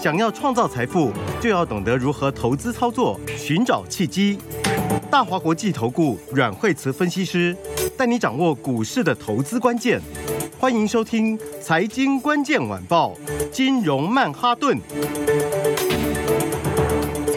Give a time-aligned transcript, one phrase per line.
[0.00, 1.10] 想要创造财富，
[1.40, 4.38] 就要懂得如何投资操作，寻找契机。
[5.10, 7.56] 大华国际投顾阮惠慈分析师
[7.96, 10.00] 带你掌握股市的投资关键。
[10.56, 13.12] 欢迎收听《财经关键晚报》
[13.50, 14.78] 金融曼哈顿。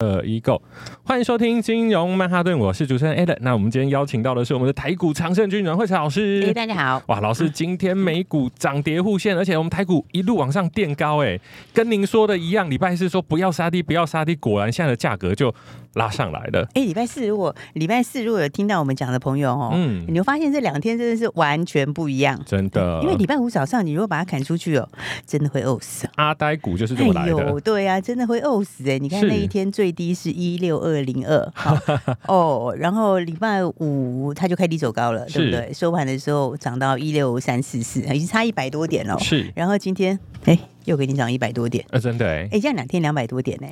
[0.00, 0.60] 呃，一购，
[1.04, 3.36] 欢迎收听金融曼哈顿，我是主持人 Ed。
[3.42, 6.42] 那我们今天邀请到的是我们的台股常胜军阮慧慈老师。
[6.48, 7.02] 哎，大家好。
[7.08, 11.38] 哇，老师，今天美股涨跌互现，而且我们台股一路往上垫高，哎，
[11.74, 15.54] 跟您说的一样，礼拜四说不要杀低，不要杀低，果然现在的价格就
[15.92, 16.66] 拉上来了。
[16.72, 23.00] 哎，礼拜四如果礼拜四如果有听到我们讲的朋友哦，嗯，你会发现这两天真的是完全不一样，真的。
[23.02, 24.88] 因为礼拜五早上你如果把它砍出去哦，
[25.26, 26.08] 真的会饿死。
[26.14, 27.60] 阿呆股就是这么来的。
[27.60, 28.98] 对啊，真的会饿死哎！
[28.98, 31.52] 你看那一天最低是一六二零二，
[32.28, 35.72] 哦，然后礼拜五它就开低走高了，对不对？
[35.72, 39.18] 收盘的时候涨到一六三四四，已经差一百多点了。
[39.18, 40.58] 是，然后今天哎。
[40.86, 43.68] 又给你涨一百多点，呃，真的哎，哎，这样两天两百多点呢，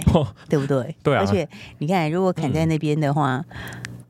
[0.49, 0.95] 对不对？
[1.03, 1.21] 对啊。
[1.21, 3.43] 而且你看，如果砍在那边的话，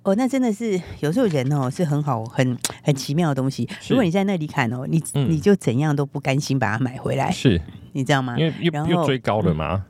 [0.02, 3.66] 哦，那真的是有时候人哦是很好、很很奇妙的东西。
[3.88, 7.58] 如果你在那里砍哦，你你就怎样都不甘心把它买回来，是，
[7.92, 8.36] 你知道吗？
[8.36, 9.84] 因为又又追高了嘛。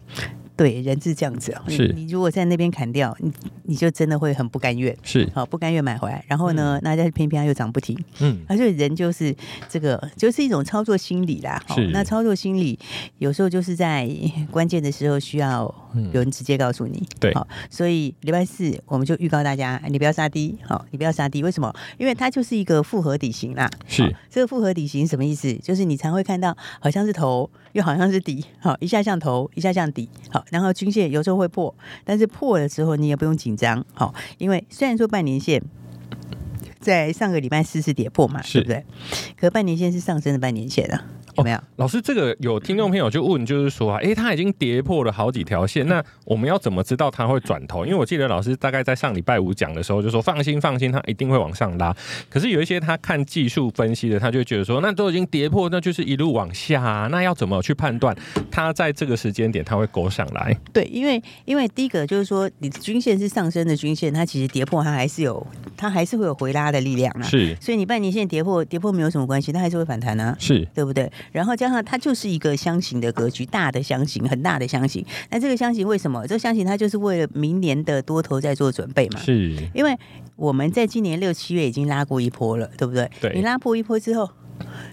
[0.59, 1.63] 对，人是这样子啊。
[1.69, 4.95] 是你，你如果在那边砍掉，你你就真的会很不甘愿。
[5.05, 6.25] 是，好不甘愿买回来。
[6.27, 7.97] 然后呢，那再偏偏它又涨不停。
[8.19, 9.33] 嗯，而且人就是
[9.69, 11.63] 这个，就是一种操作心理啦。
[11.77, 12.77] 是，那操作心理
[13.19, 14.11] 有时候就是在
[14.51, 17.07] 关键的时候需要有人直接告诉你。
[17.19, 20.57] 对，好，所以礼拜四我们就预告大家，你不要杀低。
[20.65, 21.43] 好，你不要杀低。
[21.43, 21.75] 为什么？
[21.99, 23.71] 因为它就是一个复合底型啦。
[23.87, 25.53] 是，这个复合底型什么意思？
[25.63, 28.45] 就是你常会看到好像是头，又好像是底。
[28.59, 30.09] 好，一下像头，一下像底。
[30.31, 30.45] 好。
[30.51, 31.75] 然后均线有时候会破，
[32.05, 35.63] 但是破了之后你也不用紧张，好，因为虽然说半年线
[36.81, 38.85] 在上个礼拜四是跌破嘛，是对不对？
[39.37, 41.05] 可半年线是上升的半年线啊。
[41.39, 47.85] 有没有、哦、老师，这个有听众朋友就问，就是说啊，哎，他已经跌破了好几条线，那我们要怎么知道它会转头？
[47.87, 51.95] 因为我记得老师大概在上礼拜五讲的时候就说，放心放心，它一定会往上拉。
[52.29, 57.09] 可是有一些他看技术分析的，他就觉得说，那都已经跌破，那就是一路往下啊。
[57.11, 58.17] 那要怎么去判断
[58.51, 60.57] 它在这个时间点它会勾上来？
[60.73, 67.23] 对，因为因为第一个就是说，你的均线是上升的均线，它其实跌破它还是有，它还是会有回拉的力量啊。
[67.23, 70.37] 是，所以你半年线跌破，跌破没有什么关系，它还是会反弹啊。
[70.39, 71.11] 是，对不对？
[71.33, 75.05] 然后加上它就是一个箱型的格局，大的箱型，很大的箱型。
[75.31, 76.27] 那这个箱型为什么？
[76.27, 79.21] 这个箱型它就是为了明年的多头在做准备嘛。
[79.21, 79.97] 是，因为
[80.37, 83.11] 我们在今年六七月已经拉过一波了，对不对？
[83.21, 83.33] 对。
[83.35, 84.29] 你拉破一波之后，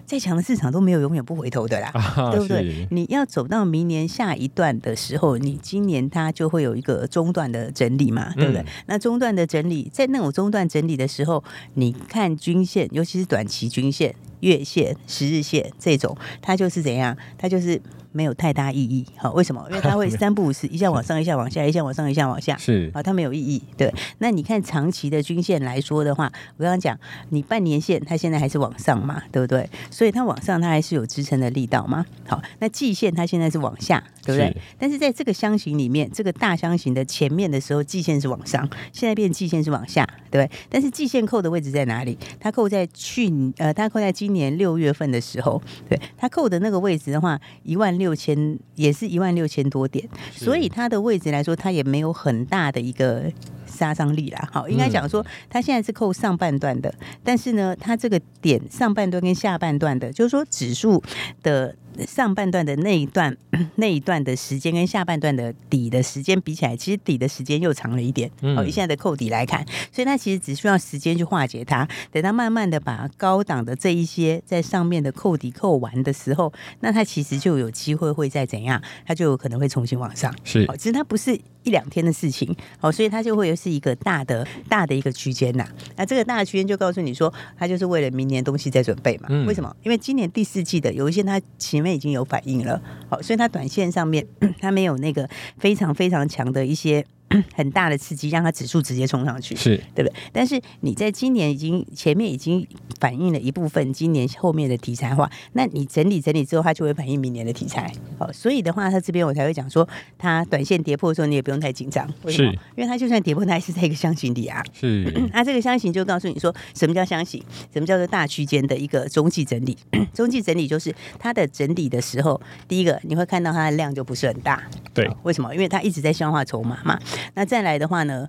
[0.06, 2.88] 再强的市场都没有永远不回头的啦，啊、对不对？
[2.92, 8.62] 你要走到明年下一段的时候，你今年它就会有一个中段的整理嘛，对不对？
[8.62, 11.44] 嗯、那中段的整理，在那种中段整理的时候，
[11.76, 14.16] 你看均线，尤其是短期均线。
[14.42, 17.18] 月线、十日线这种，它就是怎样？
[17.36, 17.82] 它就是
[18.12, 19.04] 没有太大意义。
[19.16, 19.66] 好，为什么？
[19.70, 22.56] 因为它会 三不五时，一下往上，一下往下，一下往上，一下往下。
[22.58, 23.64] 是啊，它没有意义。
[23.76, 26.96] 对，那你看长期的均线来说的话，我刚刚讲，
[27.30, 29.68] 你半年线它现在还是往上嘛，对不对？
[29.90, 32.06] 所以它往上，它还是有支撑的力道嘛。
[32.28, 34.48] 好，那季线它现在是往下，对不对？
[34.48, 40.58] 是但是在这个箱型里面，这个大箱型的前面的时候，季线是往上，现在变季线是往下，对不对？
[40.70, 42.18] 但是季线扣的位置在哪里？
[42.40, 53.32] 它扣在去呃，它扣在今年六月份的时候，对，它扣的那个位置的话，一万六千也是一万六千多点，所以它的位置来说，它也没有很大的一个
[53.66, 54.50] 杀伤力啦。
[54.52, 56.94] 好，应该讲说，它现在是扣上半段的，
[57.24, 61.02] 但是呢，它这个点上半段跟下半段的，就是说指数
[61.42, 61.76] 的。
[62.08, 63.38] 上半段的那一段
[63.76, 68.30] 那一段的时间跟下半段的底的时间比起来，其实底的时间又长了一点。
[68.42, 71.88] 哦，以现在的扣底来看，所以它其实只需要时间去化解它。
[72.12, 76.52] 等它慢慢的把高档的这一些在上面的扣底扣完的时候，
[76.82, 80.36] 那它其实就有机会会再怎样，它就有可能会重新往上。
[80.44, 81.34] 是，其实它不是
[81.64, 82.54] 一两天的事情。
[82.82, 85.66] 哦，所以它就会是一个大的大的一个区间呐。
[85.96, 89.30] 那这个大的区间就告诉你说，它就是为了明年东西在准备嘛。
[89.46, 89.74] 为什么？
[89.84, 91.85] 因为今年第四季的有一些它前。
[91.86, 94.26] 面已经有反应了，好，所以它短线上面
[94.60, 95.30] 它没有那个
[95.60, 97.06] 非常非常强的一些
[97.54, 100.14] 很大的刺激，让它指数直接冲上去，是对不对？
[100.32, 102.66] 但是你在今年已经前面已经
[103.00, 107.92] 反映了一部分今年后面的题材化，那你整理整理之后，它就会反映明年的题材。
[108.18, 109.88] 好，所以的话，它这边我才会讲说，
[110.18, 112.52] 它短线跌破的时候，你也不用太紧张，为什么？
[112.76, 114.64] 因为它就算跌破，它还是在一个箱型底啊。
[114.74, 117.44] 是， 那这个箱型就告诉你说，什么叫箱型？
[117.74, 119.78] 什么叫做大区间的一个中继整理？
[120.14, 124.64] 中继整理就是它的整理的时候，第一个你会看到它的量就不是很大。
[124.94, 125.54] 对，为什么？
[125.54, 127.00] 因为它一直在消化筹码嘛。
[127.34, 128.28] 那再来的话呢，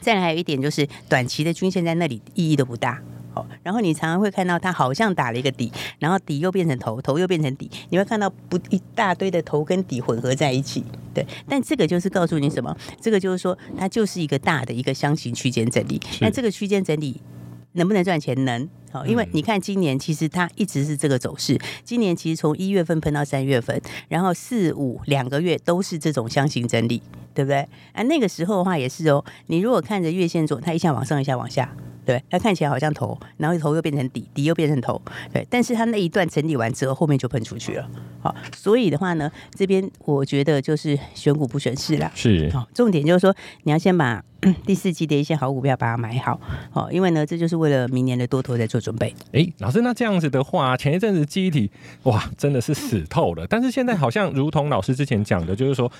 [0.00, 3.00] 再来还有一点就是短期的均线在那里意义都不大。
[3.32, 10.84] 好，然后你常常会看到它好像打了一个底，然后底又变成头，头又变成底，你会看到不一大堆的头跟底混合在一起。
[11.14, 12.76] 对，但这个就是告诉你什么？
[13.00, 16.00] 这个就是说它就是一个大的一个箱型区间整理。
[16.20, 17.20] 那这个区间整理
[17.72, 18.44] 能不能赚钱？
[18.44, 18.68] 能。
[18.92, 21.56] 好，因为你看今年其实它一直是这个走势。
[21.84, 27.00] 今年其实从一月份喷到三月份，然后四五两个月都是这种箱型整理，
[27.32, 27.58] 对不对？
[27.92, 29.24] 啊，那个时候的话也是哦。
[29.46, 31.72] 你如果看着月线做，它一下往上，一下往下，
[32.04, 35.00] 对，它看起来好像头，然后头又变成底，底又变成头，
[35.32, 35.46] 对。
[35.48, 37.88] 但是它那一段整理完之后，后面就喷出去了。
[38.20, 42.10] 好，所以的话呢，这边我觉得就是选股不选市啦。
[42.16, 43.32] 是，好，重点就是说
[43.62, 44.24] 你要先把
[44.66, 46.40] 第四季的一些好股票把它买好，
[46.72, 48.80] 好，因为呢，这就是为了明年的多头在做。
[48.80, 51.70] 准备哎，老师，那这样子的话，前一阵子记忆体
[52.04, 53.46] 哇，真的是死透了。
[53.46, 55.92] 但是现在好像如同老师之前讲的，就是说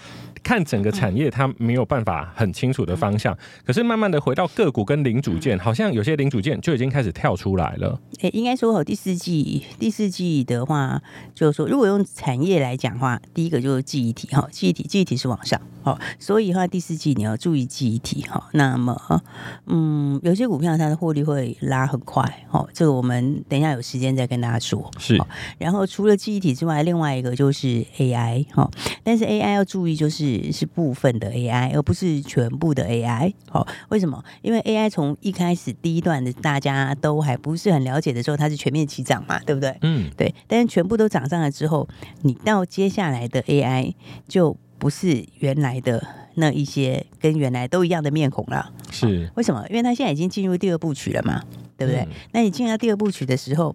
[0.43, 3.37] 看整个产业它没有办法很清楚的方向。
[3.67, 8.01] 可是慢慢的回到个股跟零组件，好像有些零组件就已经开始跳出来了。
[8.23, 11.03] 哎，应该说第四季第四季的话，
[11.35, 18.49] 就是说如果用产业来讲的话，第一个就是记忆体哈，记忆体记忆体是往上哦，所以的话第四季你要注意记忆体哈。
[18.53, 18.97] 那么
[19.67, 22.69] 嗯，有些股票它的获利会拉很快哦。
[22.73, 24.91] 这个我们等一下有时间再跟大家说。
[24.99, 25.21] 是，
[25.59, 28.71] 然后除了记忆体之外，另外一个就是 AI 哈，
[29.03, 33.32] 但是 AI 要注意，就是是部分的 AI，而不是全部的 AI。
[33.49, 34.23] 好，为什么？
[34.43, 39.76] 因为 AI 从一开始第一段的大家都还不是很了解的时候，它是全面起涨嘛，对不对？
[39.83, 40.33] 嗯，对。
[40.47, 41.88] 但是全部都涨上来之后，
[42.23, 43.94] 你到接下来的 AI
[44.29, 46.05] 就不是原来的
[46.41, 48.73] 那一些跟原来都一样的面孔了。
[48.91, 49.65] 是，为什么？
[49.69, 51.41] 因为他现在已经进入第二部曲了嘛。
[51.81, 52.03] 对不对？
[52.03, 53.75] 嗯、那你进到第二部曲的时候，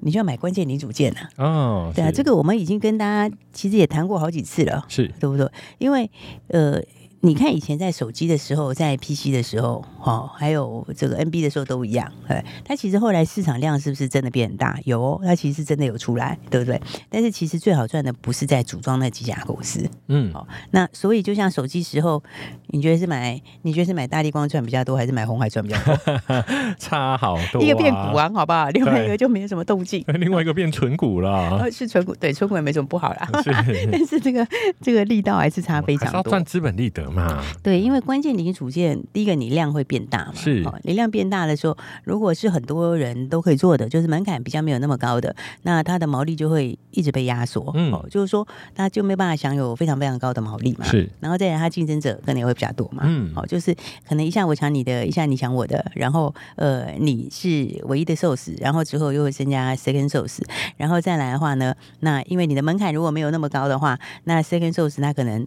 [0.00, 1.20] 你就要买关键零组件了。
[1.38, 5.50] 哦，对啊，这个我们已经跟大家其实也谈过好几次了，是对不对？
[5.78, 6.10] 因为
[6.48, 6.82] 呃。
[7.24, 14.78] 你看以前在手机的时候，在 PC 的时候，哈，还有这个 NB 的时候都一样，哎，它其实后来市场量是不是真的变大？
[14.84, 16.78] 有哦，它其实真的有出来，对不对？
[17.08, 22.22] 但是其实最好赚的不是在组装那几家公司，嗯，哦，那所以就像手机时候，
[22.66, 25.96] 你觉得是买，你觉得是买大力光赚比较多，还是买红海赚比较多？
[26.78, 28.68] 差好多，一个变股王，好不好？
[28.68, 33.26] 另外一个就没有什么动静， 另外一个变纯股了， 是纯股，对，纯股也没什么不好啦。
[33.42, 33.50] 是
[33.90, 34.46] 但是这个
[34.82, 37.13] 这个力道还是差非常多，赚资本利得。
[37.62, 53.74] 对，因为关键零组件，第一个你量会变大嘛，是，你量变大的时候，如果是很多人都可以做的，就是门槛比较没有那么高的，那它的毛利就会一直被压缩，嗯，就是说它就没办法享有非常非常高的毛利嘛，是，然后再来它竞争者可能也会比较多嘛，嗯，好，就是
[54.08, 60.40] 可能一下我抢你的，一下你抢我的，然后呃你是唯一的 source，然后之后又会增加 second source，
[60.76, 65.46] 然后再来的话呢，那因为你的门槛如果没有那么高的话，那 second source 它可能。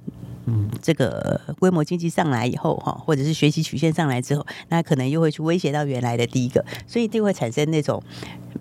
[0.49, 8.01] 嗯，这个规模经济上来以后哈，或者是学习曲线上来之后，那可能又会去威胁到原来的第一个，所以就会产生那种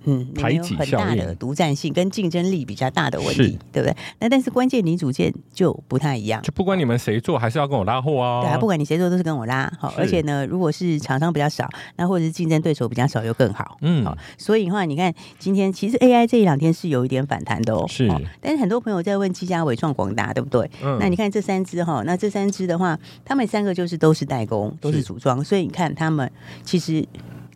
[0.06, 3.96] 嗯，没有很大的独占性跟竞争力比较大的问题，对不对？
[4.18, 8.42] 那但是关键零组件就不太一样，就不管你们谁做，还是要跟我拉货啊。
[8.42, 9.72] 对啊，不管你谁做都是跟我拉。
[9.78, 13.78] 好，而且呢，如果是厂商比较少，那或者是竞争对手比较少，又更好。
[13.80, 17.86] 嗯，好，所以的话，你看今天其实 AI 这一两天是有一点反弹的哦。
[17.88, 18.10] 是，
[18.40, 20.68] 但是很多朋友在问技嘉、纬创、广达，对不对？
[20.82, 21.76] 嗯，那你看这三只。
[21.86, 26.28] 哈，那这三只的话，他们三个就是都是代工，都是组装，所以你看他们
[26.64, 27.06] 其实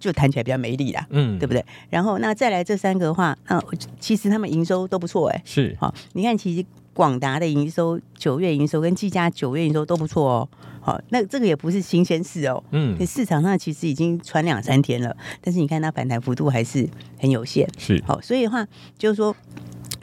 [0.01, 1.65] 就谈起来比较没力啦，嗯，对不对？
[1.91, 3.63] 然后那再来这三个的话，那
[4.01, 5.77] 其实他们营收都不错哎，是。
[5.79, 6.65] 好，你看其实
[6.95, 10.49] 广达的营收九月营收跟技嘉九月营收都不错哦，
[10.81, 16.89] 好，那这个也不是新鲜事哦，嗯，市场上其实已经传两三天了，但是你看它反弹幅度还是
[17.19, 18.03] 很有限，是。
[18.07, 18.67] 好，所以的话
[18.99, 19.37] 就是说。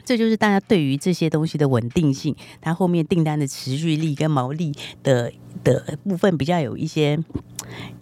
[0.04, 5.30] 这就是大家对于这些东西的稳定性，它后面订单的持续力跟毛利的
[5.62, 7.22] 的部分比较有一些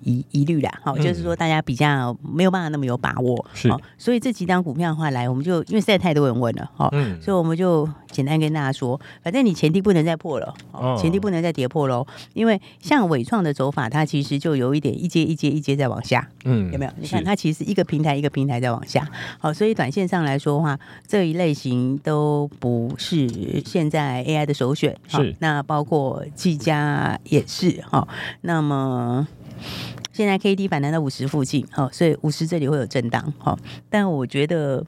[0.02, 16.92] 疑疑虑啦，好，就是说大家比较没有办法那么有把握，是，所以这几张股票的话，来我们就因为实在太多人问了，哈，嗯，所以我们就简单跟大家说，反正你前低不能再破了，哦，前低不能再跌破喽，因为像伟创的走法，它其实就有一点一阶一阶一阶在往下，嗯，有没有？
[16.99, 19.08] 你看它其实一个平台一个平台在往下，
[19.38, 23.28] 好，所以短线上来说的话，这一类型都不是
[23.64, 28.06] 现在 AI 的首选，是，那包括技嘉也是，哈，
[28.42, 29.26] 那么。
[30.12, 33.58] 现在 K D 反弹到五十附近，好，所以五十这里会有震荡，好，
[33.90, 34.84] 但我觉得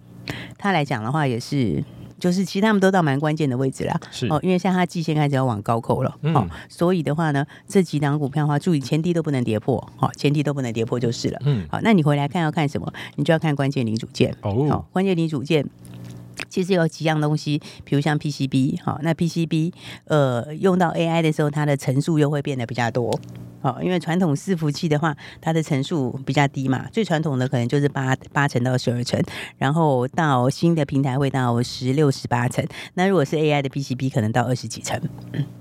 [0.57, 1.85] 他来讲的话，也是，
[2.19, 12.93] 就是其实他们都到蛮关键的位置啦，是哦，因为像他季线开始要往高扣了，好、嗯，所以的话呢，这几档股票的话，注意前低都不能跌破，好，前低都不能跌破就是了，嗯，好，那你回来看要看什么？
[13.17, 15.65] 你就要看关键零组件，哦，好，关键零组件。
[16.49, 19.73] 其实有几样东西，比如像 PCB，好，那 PCB
[20.05, 23.13] 呃用到 AI 的时候，它的层数又会变得比较多，
[23.61, 29.21] 哦，因为传统伺服器的话，它的层数比较低嘛，最传统的可能就是八八层到十二层，
[29.57, 35.01] 然后到新的平台会到十六、十八层，那如果是 AI 的 PCB，可能到二十几层。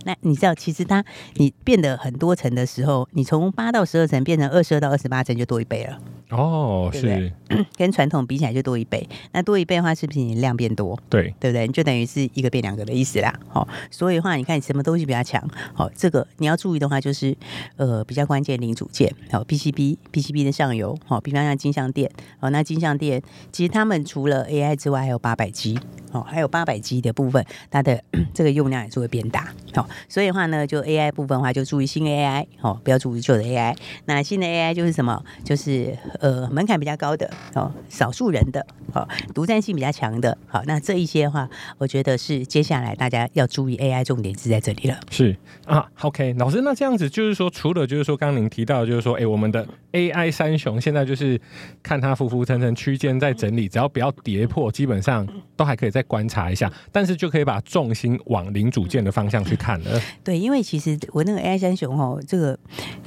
[0.05, 1.03] 那你知道，其实它
[1.35, 5.99] 你变得很多层的时候，你从八到十二层变成二十二到二十八层，就多一倍了。
[6.29, 9.07] 哦，对对是 跟传统比起来就多一倍。
[9.31, 10.99] 那多一倍的话，是不是你量变多？
[11.09, 11.67] 对，对不对？
[11.69, 13.33] 就等于是一个变两个的意思啦。
[13.47, 15.41] 好、哦，所以的话，你看你什么东西比较强？
[15.73, 17.35] 好、哦，这个你要注意的话，就是
[17.77, 19.09] 呃比较关键零组件。
[19.31, 20.97] 好、哦、，PCB，PCB 的上游。
[21.05, 22.11] 好、哦，比方像金像电。
[22.39, 25.79] 好、哦，那金像电其实他们除了 AI 之外，还有八百 G。
[26.09, 28.01] 好，还有八百 G 的部分，它的
[28.33, 29.53] 这个用量也是会变大。
[29.73, 32.45] 好、哦，所以的话呢，就 AI 部分的话，就注意新 AI。
[32.61, 33.75] 哦，不要注意旧的 AI。
[34.05, 35.21] 那新的 AI 就是什么？
[35.43, 40.37] 就是呃门槛比较高的哦，少数人的哦，独占性比较强的。
[40.47, 44.99] 好，那这一些的话，我觉得是接下来大家要注意 AI 重点是在这里了。
[45.09, 51.39] 是啊，OK，老师，那这样子就是说，除了就是说刚刚您提到，就是说，哎，我们的 AI 三雄现在就是
[51.81, 60.01] 看它浮浮沉沉区间在整理，只要不要跌破，基本上都还可以再观察一下，但是就可以把重心往零组件的方向去看了。
[60.23, 62.57] 对，因为其实我那个 AI 三雄哦，这个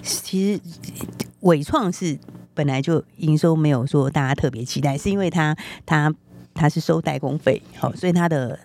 [0.03, 0.61] 其实
[1.41, 2.19] 纬创是
[2.55, 6.13] 本来就营收没有说大家特别期待，是因为它它
[6.55, 8.59] 它是收代工费，好，所以它的。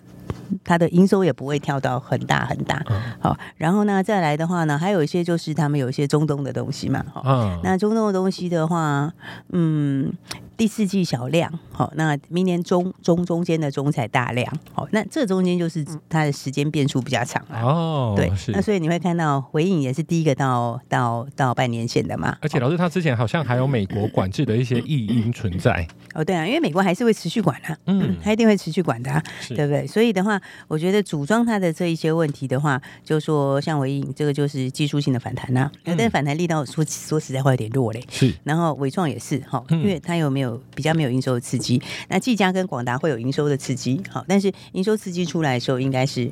[0.64, 2.84] 它的营收也不会跳到很大很大，
[3.20, 9.12] 好，然后呢，再来的话呢，还有一些就是他们有一些中东的东西嘛，哈，那中东的东西的话，
[9.50, 10.12] 嗯，
[10.56, 29.86] 第四季小量，好，那明年中中中间的中才大量，好，那这中间就是它的时间变数比较长了，哦，对，那所以你会看到回影也是第一个到到到半年线的嘛，而且老师他之前好像还有美国管制的一些异因存在，哦，对啊，因为美国还是会持续管啊，嗯，他一定会持续管的，对不对？
[29.86, 30.40] 所以的话。
[30.68, 38.04] 我觉得组装它的这一些问题的话，就说像纬颖这个就是技术性的反弹呐、啊，嗯、但反弹力道说说实在话有点弱嘞。
[38.10, 46.30] 是，然后伟创也是哈，因为它有没有比较没有营收的刺激，那技嘉跟广达会有营收的刺激，好，但是营收刺激出来的时候应该是。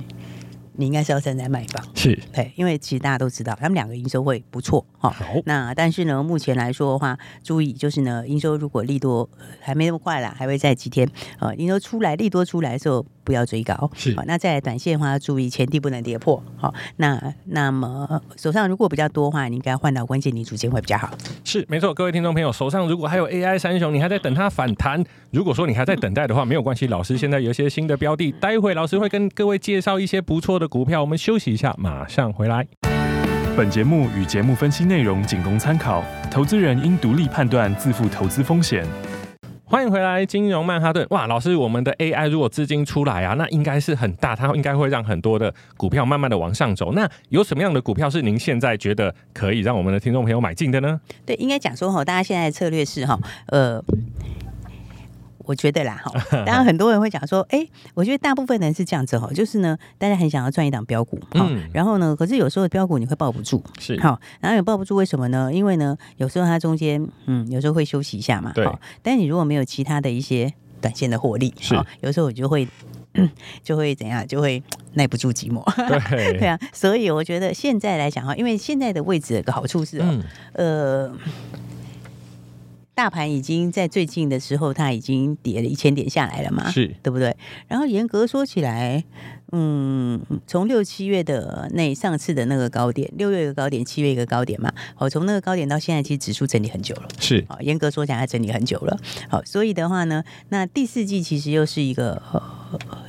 [0.77, 5.11] 你应该是要站在卖方，是对，因为其实大家都知道，他们两个营收会不错哈。
[5.11, 9.29] 好，那但是呢，目前来说的话，注意就是呢，营收如果利多
[9.61, 11.09] 还没那么快啦，还会在几天。
[11.39, 13.89] 呃，营收出来利多出来的时候，不要追高。
[13.95, 16.43] 是，好，那在短线的话，要注意前低不能跌破。
[16.57, 21.11] 好，那那么手上如果比较多的话，你应该换到关键零组件会比较好。
[21.45, 25.05] 是，没错，各位听众朋友，手上如果还有 AI 三雄，你还在等它反弹。
[25.31, 30.64] 如果说你还在等待的话，没有关系，老师现在有一些新的标的，待会老师会跟各位介绍一些不错的。
[30.67, 32.67] 股票，我们休息一下，马上回来。
[33.57, 38.85] 本节目与节目分析内容仅供参考，投资人应独立判断，自负投资风险。
[39.65, 41.07] 欢迎回来，金融曼哈顿。
[41.11, 46.93] 哇，老师，我们的 AI 如果资金出来啊，那应该是很大，它应该会让很多的股票慢慢的往上走。
[46.93, 51.01] 那有什么样的股票是您现在觉得可以让我们的听众朋友买进的呢？
[51.25, 53.83] 对，应该讲说哈，大家现在的策略是哈，呃。
[55.47, 56.13] 我觉得啦，哈，
[56.45, 65.53] 当然很多人会讲说，哎，我觉得大部分人是这样子哈，就是呢，大家很想要赚一档标股，嗯，然后呢，可是有时候标股你会抱不住，是，好，然后也抱不住，为什么呢？
[65.53, 68.67] 因为呢，有时候它中间，嗯，有时候会休息一下嘛，对，
[69.03, 72.67] 但你如果没有其他的一些短线的获利，是，有时候我就会，
[73.63, 74.63] 就会怎样，就会
[74.95, 75.63] 耐不住寂寞，
[76.11, 80.23] 对，对啊，所以我觉得现在来讲哈，因为现在的位置有个好处是，嗯、
[80.55, 81.13] 呃。
[82.95, 87.37] 大盘已经在最近的时候，它已经跌了一千点下来了嘛，是对不对？
[87.67, 89.03] 然后严格说起来，
[89.57, 98.99] 嗯，从六七月的那上次的那个高点，六月一个高点，七月一个高点嘛，好，从那个高点到现在，其实指数整理很久了，是啊，严格说起来，它整理很久了。
[99.29, 102.21] 好，所以的话呢，那第四季其实又是一个。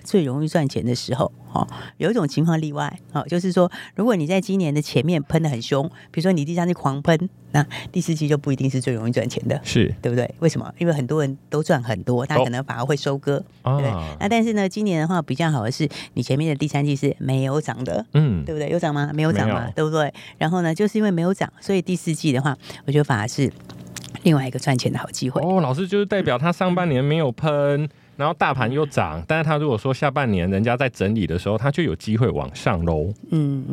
[0.03, 1.31] 最容易赚钱的时候。
[1.51, 1.65] 哦，
[1.97, 7.17] 有一种情况例外，哦，就是说，如果你在今年的前面喷的很凶，比如说你第三季狂喷，
[7.53, 10.29] 那第四季就不一定是最容易赚钱的，是对不对？
[10.39, 10.69] 为什么？
[10.77, 14.17] 因为很多人都赚很多，他可能反而会收割，哦、对不对？
[14.19, 18.69] 那但是呢，今年的话比较好的是，你前面的第三季是没有涨的，嗯，对不对？
[18.69, 19.11] 有涨吗？
[19.13, 20.13] 没有涨嘛，对不对？
[20.37, 23.51] 然后呢，就是因为没有涨，所以第四季的话，我觉得反而是
[24.23, 25.41] 另外一个赚钱的好机会。
[25.41, 27.89] 哦，老师就是代表他上半年没有喷。
[28.17, 33.13] 然后大盘又涨，但是他如果说下半年人家在整理的时候，他就有机会往上喽。
[33.31, 33.65] 嗯，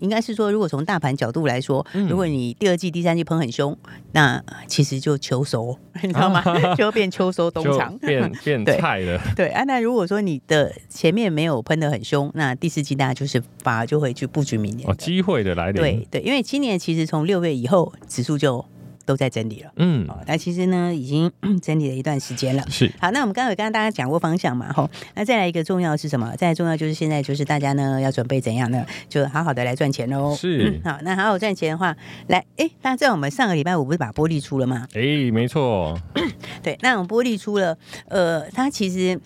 [0.00, 3.76] 应该是说，如果从大盘角度来说，嗯、如果你第二季、第三季喷很凶，
[4.12, 6.40] 那其实就秋收，你知道吗？
[6.44, 9.20] 啊、 就变秋收冬藏，变变 菜了。
[9.36, 14.88] 对啊，那如果说你的前面没有喷的很凶，那第四季大家就是反而就会去布局明年。
[14.90, 15.80] 哦，机会的来临。
[15.80, 18.64] 对对，因为今年其实从六月以后，指数就。
[19.06, 21.30] 都在整理了，嗯，那其实呢，已经
[21.62, 22.62] 整理了一段时间了。
[22.68, 26.34] 是，好，那我们刚刚有跟大家讲过方向嘛，吼，那再来一个重要的是什么？
[26.36, 28.84] 再来重要就是现在就是大家呢要准备怎样呢？
[29.08, 30.34] 就好好的来赚钱喽。
[30.34, 31.96] 是、嗯，好，那好好赚钱的话，
[32.26, 34.86] 来，哎，大家知道我们上个礼拜五不是把玻璃出了吗？
[34.94, 35.96] 哎，没错，
[36.62, 39.18] 对，那我们玻璃出了，呃，它其实。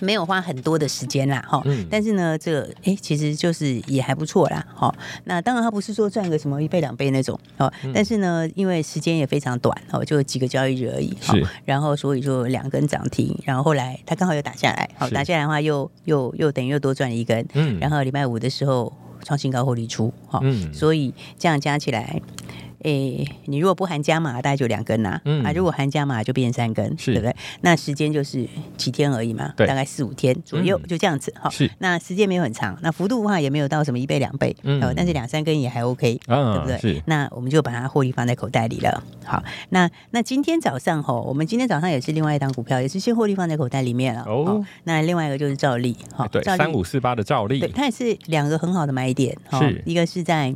[0.00, 4.94] 没有花很多的时间啦，哈、嗯，但是呢，这个哎，其实就是也还不错啦，哈。
[5.24, 11.46] 那当然，他不是说赚个什么一倍两倍那种，哦，但是呢，因为时间也非常短，哦，就几个交易日而已，是。
[11.64, 17.78] 然后所以说两根涨停，然后后来他刚好又打下来，好，打下来的话又又又等于又多赚了一根，嗯。
[17.80, 18.92] 然后礼拜五的时候
[19.24, 20.72] 创新高获利出，哈，嗯。
[20.72, 22.20] 所以这样加起来。
[22.82, 25.20] 诶，你如果不含加码，大概就两根呐、啊。
[25.24, 27.34] 嗯啊，如果含加码就变三根，是对不对？
[27.62, 31.50] 那时间就是几天而已嘛，大概四五天左右，嗯、就这样子哈。
[31.50, 36.78] 是，那时间没有很长，那幅度的话也没有到什么一倍两倍，嗯，但是两三根也还 OK，、嗯、对不对？
[36.78, 39.02] 是，那我们就把它获利放在口袋里了。
[39.24, 44.22] 好，那那今天早上哈，我们今天早上也是另外一档股票，也是先获利放在口袋里面了。
[44.22, 50.54] 哦，那另外一个就是兆利，哈，对，三五四八的兆利，对，它也是两个很好的买点，是一个是在。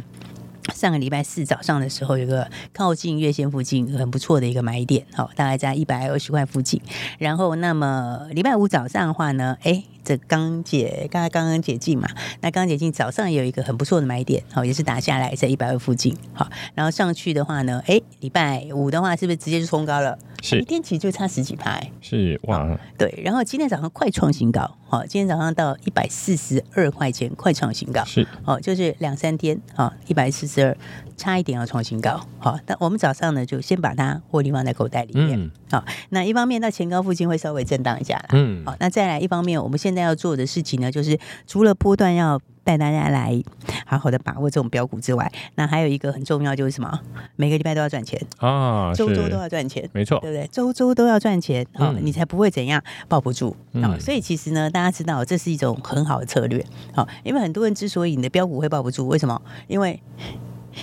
[0.74, 6.80] 上个礼拜四早上的时候，有个靠近月线附近很不错的一个买点，好，大概在一百二十块附近。
[7.18, 9.84] 然后，那么礼拜五早上的话呢，哎。
[10.04, 12.08] 这刚解，刚刚刚刚解禁嘛，
[12.40, 20.18] 那刚解禁早上也有一个很不错的买点，好，也是打下来在一百二附近，好，然后上去的话呢，哎，礼拜五的话是不是直接就冲高了？
[20.42, 30.76] 是，一天其实就差十几拍，是哇，对，然后今天早上快创新高，好，今天早上到一百四十二块钱，快创新高，是，哦，就是两三天，好，一百四十二。
[31.22, 43.40] 差一点要创新高，好，但我们早上呢就先把它获利放在口袋里面，好、嗯，那一方面到前高附近会稍微震荡一下啦，嗯，好，那再来一方面，我们现在要做的事情呢，就是除了波段要带大家来
[43.86, 46.98] 好好的把握这种标股之外，那还有一个很重要就是什么？
[47.36, 48.20] 每个礼拜都要赚钱。
[48.38, 50.48] 啊，周周都要赚钱，没错，对不对？
[50.50, 53.56] 周周都要赚钱，好、嗯，你才不会怎样抱不住。
[53.74, 54.00] 啊、嗯。
[54.00, 59.40] 所以其实呢，大家知道这是一种很好的策略，好，因为很多人之所以你的标股会抱不住，为什么？
[59.68, 60.00] 因为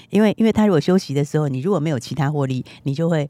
[0.09, 3.29] 因为，因为他如果休息的时候，你如果没有其他获利，你就会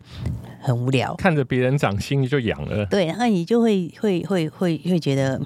[0.62, 2.86] 很无聊，看着别人涨，心里就痒了。
[2.88, 5.40] 对，然后你就会会会会会觉得，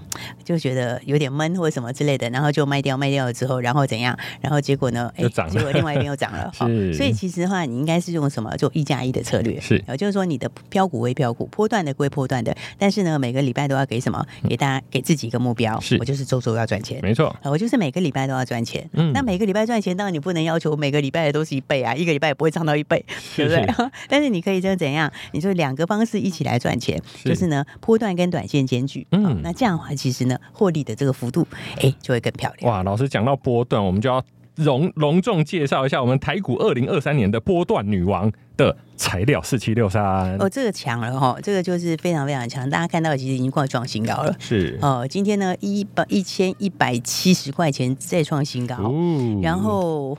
[0.44, 4.18] 就觉得有点闷或者什么之类的，然后就卖掉，卖掉了之后，然后怎样？
[4.42, 5.12] 然后结果呢？
[5.16, 6.52] 哎，结果另外一边又涨了。
[6.54, 8.56] 是，所以其实的话，你应该是用什么？
[8.58, 9.60] 做一加一的策略。
[9.60, 14.26] 是，就是说你的标股为标股，波段的归波段的，但是呢，每个礼拜都要给什么？
[14.48, 15.80] 给大家给自己一个目标。
[15.80, 17.00] 是，我就是周周要赚钱。
[17.02, 18.88] 没错，我就是每个礼拜都要赚钱。
[18.94, 23.04] 嗯，那每个礼拜赚钱，当然你不能要求每个礼拜的都是一倍啊，一个礼拜也不会涨到一倍，
[23.36, 23.68] 对不对？
[24.10, 25.03] 但是你可以这样怎样？
[25.32, 29.06] 你说两个方式一起来赚钱，就是呢，波段跟短线兼具。
[29.12, 31.48] 嗯，那这样的话，其实呢，获利的这个幅度，
[31.82, 32.72] 哎，就会更漂亮。
[32.72, 34.24] 哇，老师讲到波段，我们就要
[34.58, 40.04] 隆隆重介绍一下我们台股二零二三年的波段女王的材料四七六三。
[40.38, 42.70] 哦，这个强了哈，这个就是非常非常强。
[42.70, 44.36] 大家看到其实已经快创新高了。
[44.40, 50.18] 是哦，今天呢，一百一千一百七十块钱再创新高，哦、然后。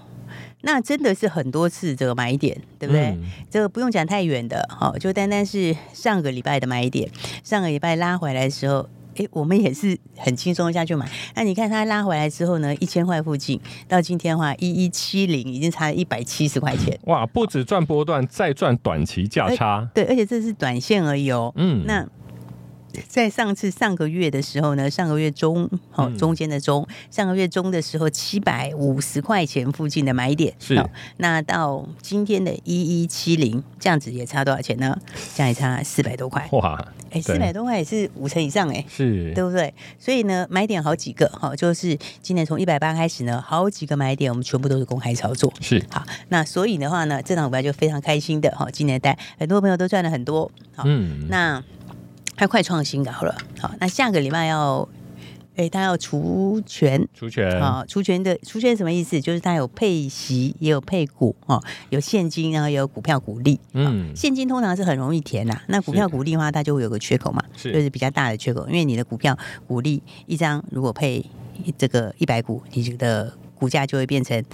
[0.64, 3.09] 那真的是很多次这个买点，对不对？
[3.09, 7.09] 嗯、这个不用讲太远的，好，就单单是上个礼拜的买点，
[7.42, 11.07] 上个礼拜拉回来的时候，哎，我们也是很轻松下去买。
[11.35, 16.98] 那你看它拉回来之后呢，一千块附近，到今天的话一一七零，已经差了一百七十块钱。
[17.05, 19.88] 哇，不止赚波段，再赚短期价差。
[19.94, 21.53] 对，而且这是短线而已哦。
[21.57, 22.07] 嗯，那。
[23.09, 30.83] 在上次上个月的时候呢，上个月中哦，中间的中，上个月中的时候七百五十块钱附近的买点是，
[31.18, 34.98] 那到今天的一一七零，这样子也差多少钱呢？
[35.35, 36.85] 这样也差四百多块哇！
[37.11, 39.72] 哎，四百多块也是五成以上哎，是对不对？
[40.00, 46.04] 所以呢，买点好几个哈，就是今年从一百八开始呢，好几个买点我们全部都是公开操作是好。
[46.28, 51.62] 那所以的话呢，这档股票就非常开心的哈，今年带很多朋友都赚了很多好，嗯，那。
[52.37, 53.37] 它快创新高了。
[53.61, 54.88] 好，那下个礼拜要。
[55.57, 59.20] 哎，他要除权，除权啊，除权的除权什么意思？
[59.20, 63.61] 就是他有配息，也有配股哦，有现金，然后也有股票股利。
[63.73, 71.25] 嗯，现金通常是很容易填呐，那股票股利的话，它就会有个缺口嘛，是就是比较大的缺口，因为你的股票股利一张如果配
[71.79, 73.33] 这个一百股，你觉得？
[73.64, 74.44] 股价就会变成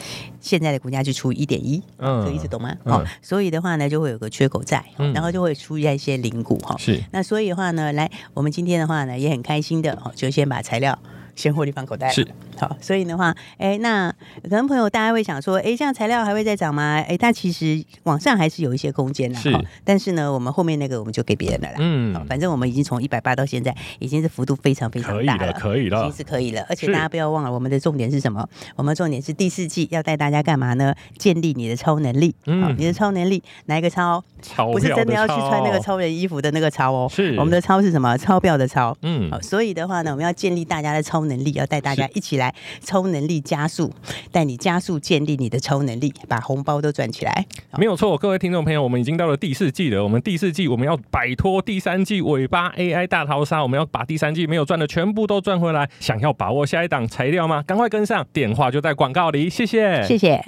[0.40, 2.76] 现在的股价就除以一点一，嗯，这意思懂吗？
[2.84, 6.76] 好、嗯，所以的话呢，就会有个缺口在，嗯、然后就会出现一些零股哈。
[6.78, 10.96] 是，那所以的话呢，来，我们今天的话呢，也很开心的哦，就先把材料。
[11.40, 12.26] 先获利放口袋是
[12.58, 17.02] 好，所以的话，哎，那可能朋友大家会想说，哎，这样材料还会再涨吗？
[17.08, 19.50] 哎，但其实往上还是有一些空间的，是。
[19.82, 21.76] 但是呢，我们后面那个我们就给别人了啦。
[21.78, 26.66] 嗯，好，反正我们已经从一百八到现在，已经是幅度非常非常大了，可以了，可以了，已经是可以了。
[26.68, 28.46] 而且大家不要忘了，我们的重点是什么？
[28.76, 30.94] 我们重点是第四季要带大家干嘛呢？
[31.16, 32.34] 建立你的超能力。
[32.44, 34.22] 嗯，你的超能力哪一个超？
[34.42, 37.08] 超不是真的要去穿那个超人衣服的那个超哦。
[37.10, 38.16] 是，我们的超是什么？
[38.16, 38.96] 钞票的钞。
[39.02, 41.70] 嗯，好，所以的话呢，我们要建立大家的超能力，要。
[41.70, 43.94] 带大家一起来超能力加速，
[44.32, 47.46] 带你加速建立你的超能力，把红包都赚起来。
[47.78, 50.02] 没有错，各位听众朋友，我们已经到了第四季了。
[50.02, 55.88] 我们第四季我们要摆脱第三季尾巴 AI 大逃杀，我们要把第三季没有赚的全部都赚回来。
[56.00, 57.62] 想要把握下一档材料吗？
[57.62, 59.48] 赶快跟上，电话就在广告里。
[59.48, 60.42] 谢谢，谢谢。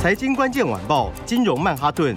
[0.00, 2.16] 财经关键晚报，金融曼哈顿，